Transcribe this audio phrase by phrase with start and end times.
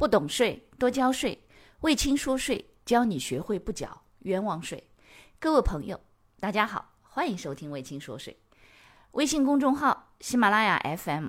[0.00, 1.44] 不懂税多交税，
[1.80, 4.88] 魏青说税教你学会不缴冤枉税。
[5.38, 6.00] 各位朋友，
[6.40, 8.38] 大家好，欢迎收听魏青说税。
[9.10, 11.28] 微信公众号、喜马拉雅 FM、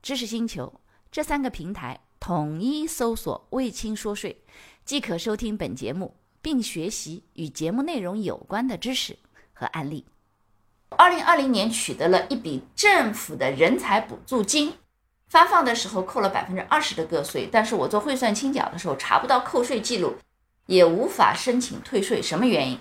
[0.00, 0.80] 知识星球
[1.12, 4.42] 这三个平台统一搜索“魏青说税”，
[4.86, 9.18] 即可收听本节目，并学习与节目内容有关的知识
[9.52, 10.06] 和案例。
[10.88, 14.72] 二零二零年取得了一笔政府的人才补助金，
[15.28, 20.16] 发放的时候扣了百分之二十的个税，但是我做汇算清缴的时候查不到扣税记录，
[20.66, 22.78] 也无法申请退税，什么原因？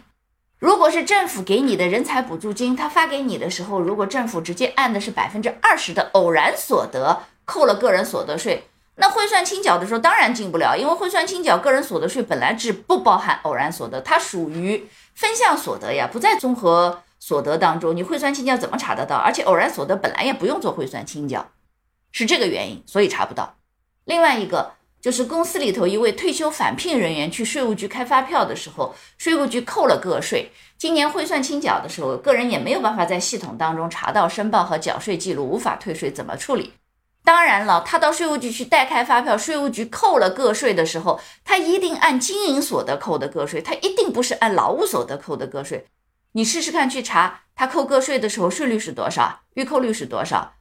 [0.60, 17.02] 如果是政府给你的人才补助金，他发给你的时候，如果政府直接按的是百分之二十的偶然所得扣了个人所得税，那汇算清缴的时候当然进不了，因为汇算清缴个人所得税本来是不包含偶然所得，它属于分项所得呀，不在综合。
[17.18, 19.16] 所得当中，你汇算清缴怎么查得到？
[19.16, 21.44] 而且偶然所得本来也不用做汇算清缴，
[22.18, 23.58] 是这个原因，所以查不到。
[24.06, 30.50] 另外一个就是公司里头一位退休返聘人员去税务局开发票的时候，税务局扣了个税。
[30.78, 36.72] 今年汇算清缴的时候，个人也没有办法在系统当中查到申报和缴税记录，无法退税，怎么处理？
[37.26, 45.86] 当然了，他到税务局去代开发票，税务局扣了个税的时候，他一定按经营所得扣的个税，他一定不是按劳务所得扣的个税。
[46.32, 50.54] 你试试看，去查他扣个税的时候税率是多少，预扣率是多少。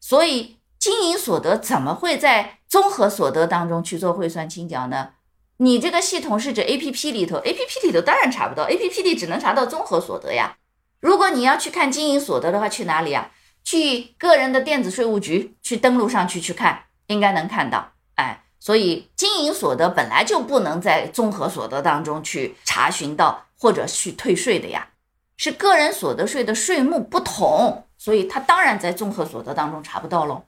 [0.00, 5.10] 所以经营所得怎么会在综合所得当中去做汇算清缴呢？
[5.58, 10.56] 你这个系统是指 A P P 里头，A P P 里头当然查不到，A P P 里只能查到综合所得呀。
[10.98, 13.30] 如果你要去看经营所得的话，去哪里啊？
[13.62, 17.92] 去个人的电子税务局去登录上去去看，应该能看到。
[18.16, 24.88] 哎，所以经营所得本来就不能在综合所得当中去查询到或者去退税的呀。
[25.36, 30.42] 是个人所得税的税目不同，所以它当然在综合所得当中查不到喽。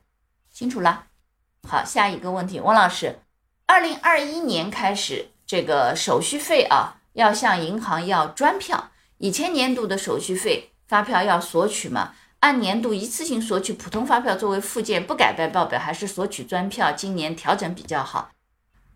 [0.54, 1.06] 清楚了？
[1.68, 3.18] 好，下一个问题，汪老师，
[3.66, 8.92] 二零二一年开始，这个手续费啊，要向银行要专票。
[9.18, 12.12] 以前年度的手续费发票要索取嘛？
[12.38, 16.92] 按年度一次性索取普通发票作为附件，不改变报表，还是索取专票？
[16.92, 18.30] 今年调整比较好。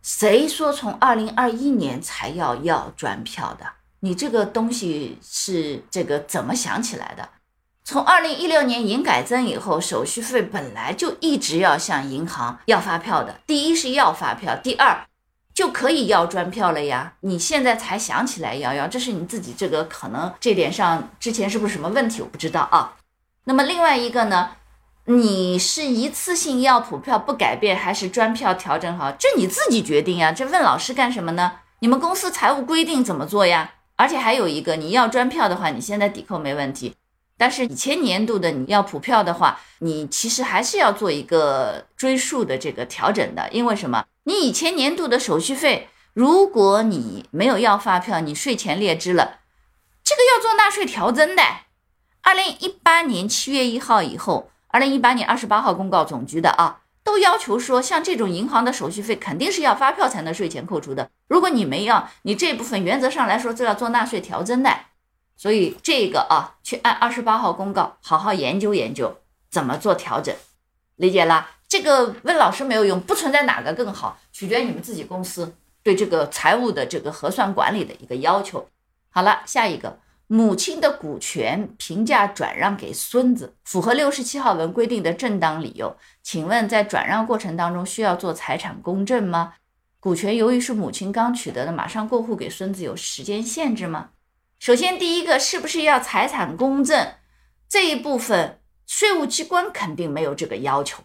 [0.00, 3.66] 谁说从二零二一年才要要专票的？
[4.00, 7.28] 你这个东西是这个怎么想起来的？
[7.91, 13.41] 从二零一六年营改增以后，手续费本来就一直要向银行要发票的。
[13.47, 15.06] 第一是要发票，第二
[15.54, 17.15] 就可以要专票了呀。
[17.21, 22.21] 你现在才想起来要要，这是你自己这个可能这点上之前是不是什么问题？
[22.21, 22.93] 我不知道啊。
[23.44, 24.50] 那么另外一个呢，
[25.06, 29.10] 你是一次性要普票不改变，还是专票调整好？
[29.12, 30.31] 这你自己决定呀。
[30.31, 31.53] 这问老师干什么呢？
[31.78, 33.71] 你们公司财务规定怎么做呀？
[33.97, 36.94] 而且还有一个，你要专票的话，你现在抵扣没问题。
[37.38, 43.49] 但是以前年度的你要普票的话，你其实还是要做一个追溯的这个调整的。
[43.53, 44.04] 因为什么？
[44.25, 49.38] 你以前年度的手续费，如果你没有要发票，你税前列支了，
[50.04, 51.43] 这个要做纳税调增的。
[52.22, 56.81] 二零一八年七月一号以后，二零一八年二十八号公告总局的啊。
[57.04, 61.09] 都要求说，像这种银行的手续费肯定是要发票才能税前扣除的。
[61.28, 64.71] 如果你没要，你这部分原则上来说就要做纳税调增的。
[65.38, 69.16] 所以这个啊，去按二十八号公告好好研究研究
[69.49, 70.34] 怎么做调整，
[70.97, 71.49] 理解了？
[71.69, 78.69] 这个问老师没有用，不存在哪个更好，取决于你们自己公司对这个财务的这个核算管理的一个要求。
[79.10, 79.98] 好了，下一个。
[80.31, 85.97] 母亲的股权评价转让给孙子，符合六十七号文规定的正当理由。
[86.22, 89.54] 请问，在转让过程当中需要做财产公证吗？
[89.98, 94.10] 股权由于是母亲刚取得的，马上过户给孙子有时间限制吗？
[94.58, 97.14] 首先，第一个是不是要财产公证
[97.69, 101.04] 这一部分，税务机关肯定没有这个要求。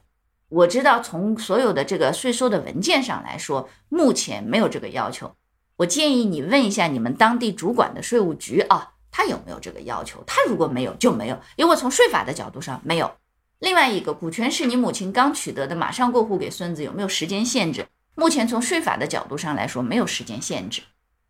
[0.50, 5.36] 我知道，从所有的这个税收的文件上来说，目前没有这个要求。
[5.78, 8.90] 我建议你问一下你们当地主管的税务局啊。
[9.16, 10.24] 他有没有这个要求？
[10.26, 13.12] 他如果没有，就没有，因为从税法的角度上没有。
[13.60, 17.86] 另外一个，股权是你母亲刚取得的，马上过户给孙子，有没有时间限制？
[18.16, 20.82] 目前从税法的角度上来说，没有时间限制，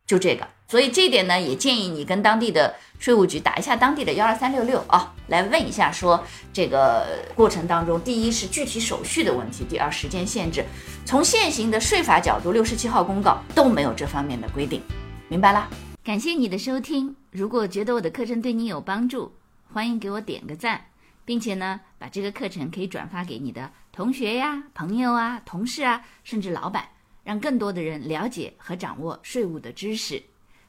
[0.07, 0.47] 就这个。
[0.73, 6.19] 所以这一点呢，也建议你跟当地的税务局打一下当地的幺二三六六啊，来问一下，说
[6.51, 10.65] 这个过程当中，第一是具体手续的问题，第二时间限制。
[11.05, 14.81] 从现行的税法角度，六十七号公告都没有这方面的规定，
[15.27, 15.69] 明白啦？
[16.03, 17.15] 感谢你的收听。
[17.29, 19.31] 如果觉得我的课程对你有帮助，
[19.71, 20.83] 欢迎给我点个赞，
[21.23, 26.83] 并且呢，把这个课程可以转发给你的同学呀、朋友啊、同事啊，甚至老板，
[27.23, 30.19] 让更多的人了解和掌握税务的知识。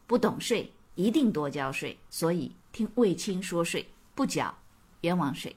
[0.06, 1.98] 不懂税，一定多交税。
[2.10, 4.54] 所以听卫青说税，不缴
[5.02, 5.54] 冤枉税。